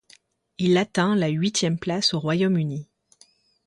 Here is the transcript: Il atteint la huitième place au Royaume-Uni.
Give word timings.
Il 0.57 0.77
atteint 0.77 1.15
la 1.15 1.27
huitième 1.27 1.77
place 1.77 2.15
au 2.15 2.19
Royaume-Uni. 2.19 2.89